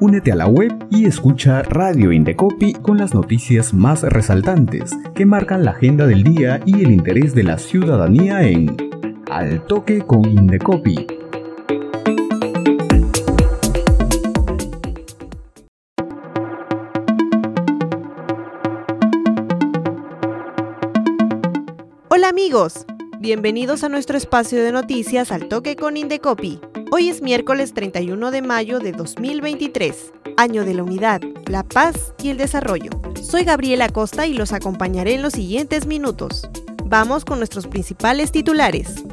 [0.00, 5.64] Únete a la web y escucha Radio Indecopi con las noticias más resaltantes que marcan
[5.64, 8.76] la agenda del día y el interés de la ciudadanía en
[9.28, 11.04] Al Toque con Indecopi.
[22.08, 22.86] Hola amigos,
[23.18, 26.60] bienvenidos a nuestro espacio de noticias Al Toque con Indecopi.
[26.90, 32.30] Hoy es miércoles 31 de mayo de 2023, año de la unidad, la paz y
[32.30, 32.90] el desarrollo.
[33.22, 36.48] Soy Gabriela Costa y los acompañaré en los siguientes minutos.
[36.86, 39.04] Vamos con nuestros principales titulares.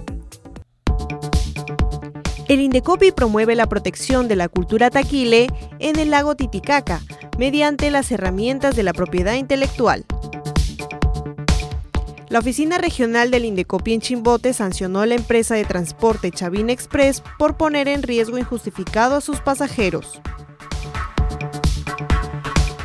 [2.48, 5.48] El Indecopi promueve la protección de la cultura taquile
[5.80, 7.02] en el lago Titicaca
[7.38, 10.06] mediante las herramientas de la propiedad intelectual.
[12.28, 17.22] La oficina regional del Indecopi en Chimbote sancionó a la empresa de transporte Chavin Express
[17.38, 20.20] por poner en riesgo injustificado a sus pasajeros.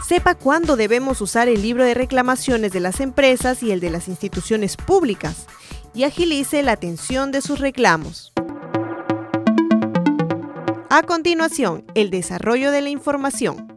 [0.06, 4.08] Sepa cuándo debemos usar el libro de reclamaciones de las empresas y el de las
[4.08, 5.46] instituciones públicas
[5.94, 8.32] y agilice la atención de sus reclamos.
[10.90, 13.68] A continuación, el desarrollo de la información.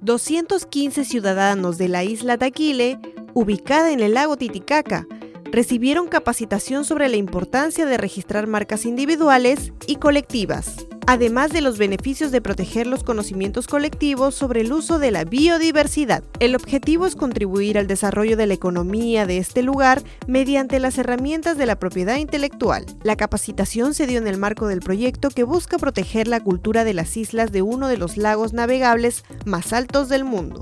[0.00, 2.98] 215 ciudadanos de la isla Taquile
[3.34, 5.06] ubicada en el lago Titicaca,
[5.52, 12.30] recibieron capacitación sobre la importancia de registrar marcas individuales y colectivas, además de los beneficios
[12.32, 16.24] de proteger los conocimientos colectivos sobre el uso de la biodiversidad.
[16.40, 21.58] El objetivo es contribuir al desarrollo de la economía de este lugar mediante las herramientas
[21.58, 22.86] de la propiedad intelectual.
[23.02, 26.94] La capacitación se dio en el marco del proyecto que busca proteger la cultura de
[26.94, 30.60] las islas de uno de los lagos navegables más altos del mundo.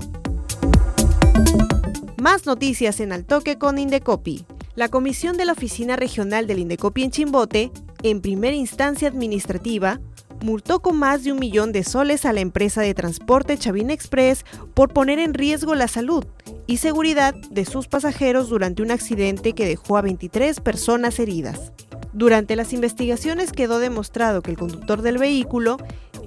[2.21, 4.45] Más noticias en Altoque con Indecopi.
[4.75, 7.71] La comisión de la Oficina Regional del Indecopi en Chimbote,
[8.03, 9.99] en primera instancia administrativa,
[10.43, 14.45] multó con más de un millón de soles a la empresa de transporte Chavin Express
[14.75, 16.23] por poner en riesgo la salud
[16.67, 21.71] y seguridad de sus pasajeros durante un accidente que dejó a 23 personas heridas.
[22.13, 25.77] Durante las investigaciones quedó demostrado que el conductor del vehículo,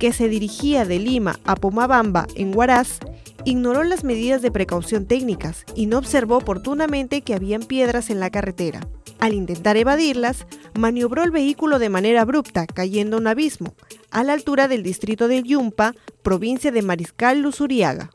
[0.01, 2.99] que se dirigía de Lima a Pomabamba, en Huaraz,
[3.45, 8.31] ignoró las medidas de precaución técnicas y no observó oportunamente que habían piedras en la
[8.31, 8.81] carretera.
[9.21, 13.75] Al intentar evadirlas, maniobró el vehículo de manera abrupta, cayendo a un abismo,
[14.11, 18.11] a la altura del distrito de Yumpa, provincia de Mariscal Luzuriaga.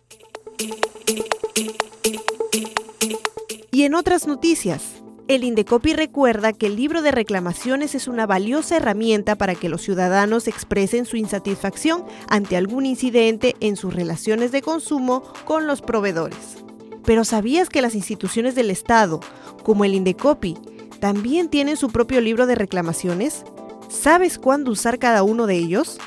[3.72, 4.99] Y en otras noticias,
[5.30, 9.84] el Indecopi recuerda que el libro de reclamaciones es una valiosa herramienta para que los
[9.84, 16.58] ciudadanos expresen su insatisfacción ante algún incidente en sus relaciones de consumo con los proveedores.
[17.06, 19.20] Pero ¿sabías que las instituciones del Estado,
[19.64, 20.58] como el Indecopi,
[21.00, 23.44] también tienen su propio libro de reclamaciones?
[23.88, 26.00] ¿Sabes cuándo usar cada uno de ellos?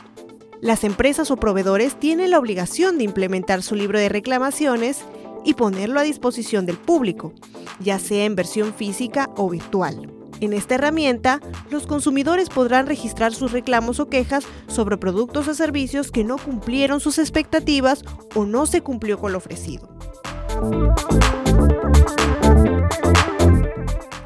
[0.60, 5.02] Las empresas o proveedores tienen la obligación de implementar su libro de reclamaciones
[5.44, 7.32] y ponerlo a disposición del público,
[7.80, 10.12] ya sea en versión física o virtual.
[10.40, 11.40] En esta herramienta,
[11.70, 16.98] los consumidores podrán registrar sus reclamos o quejas sobre productos o servicios que no cumplieron
[16.98, 19.88] sus expectativas o no se cumplió con lo ofrecido.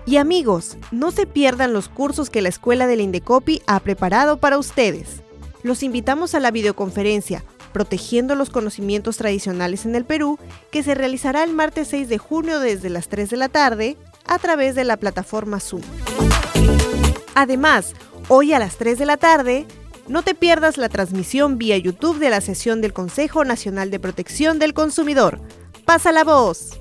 [0.06, 4.56] Y amigos, no se pierdan los cursos que la Escuela del Indecopi ha preparado para
[4.56, 5.20] ustedes.
[5.62, 7.44] Los invitamos a la videoconferencia
[7.76, 10.38] Protegiendo los conocimientos tradicionales en el Perú,
[10.70, 14.38] que se realizará el martes 6 de junio desde las 3 de la tarde a
[14.38, 15.82] través de la plataforma Zoom.
[17.34, 17.92] Además,
[18.28, 19.66] hoy a las 3 de la tarde,
[20.08, 24.58] no te pierdas la transmisión vía YouTube de la sesión del Consejo Nacional de Protección
[24.58, 25.38] del Consumidor.
[25.84, 26.80] ¡Pasa la voz!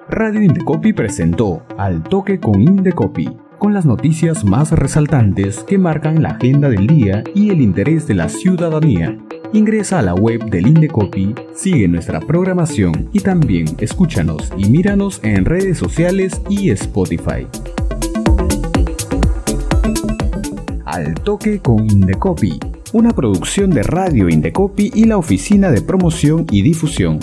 [0.09, 3.29] Radio Indecopi presentó Al Toque con Indecopi,
[3.59, 8.15] con las noticias más resaltantes que marcan la agenda del día y el interés de
[8.15, 9.19] la ciudadanía.
[9.53, 15.45] Ingresa a la web del Indecopi, sigue nuestra programación y también escúchanos y míranos en
[15.47, 17.49] redes sociales y Spotify.
[20.99, 22.59] Al toque con Indecopi
[22.93, 27.21] una producción de Radio Indecopi y la Oficina de Promoción y Difusión.